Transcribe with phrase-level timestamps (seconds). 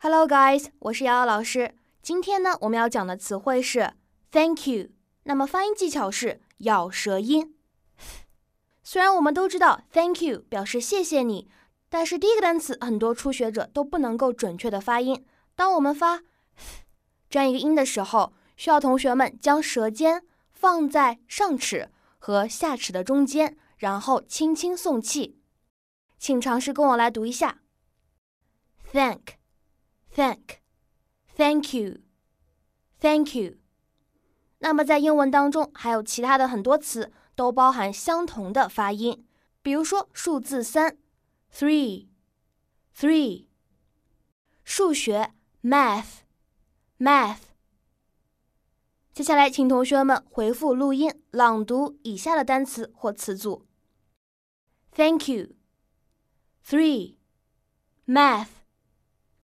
[0.00, 1.74] Hello, guys，我是瑶瑶老师。
[2.02, 3.94] 今天呢，我们要讲的词汇是
[4.30, 4.90] “thank you”。
[5.24, 7.56] 那么发音技巧是咬舌音。
[8.84, 11.50] 虽然我们都知道 “thank you” 表示谢谢你，
[11.88, 15.26] 但是第一个单词很多初学者都不能够准确的发音。
[15.56, 16.22] 当我们发
[17.28, 20.22] 这样一个音的时候，需要同学们将舌尖
[20.52, 21.90] 放在上齿
[22.20, 25.40] 和下齿的中间，然后轻轻送气。
[26.20, 27.62] 请尝试跟我来读一下
[28.92, 29.37] ：thank。
[30.18, 30.58] Thank,
[31.36, 31.98] thank you,
[32.98, 33.54] thank you。
[34.58, 39.24] 那么在英文当中，还有其他的很多词都包含相同的发音，
[39.62, 40.98] 比如说数字三
[41.54, 42.08] ，three,
[42.96, 43.46] three。
[44.64, 45.32] 数学
[45.62, 46.22] ，math,
[46.98, 47.42] math。
[49.14, 53.68] 接下来，请同学们回复录音，朗读以下的单词或词组
[54.90, 55.50] ：Thank you,
[56.66, 57.18] three,
[58.04, 58.57] math。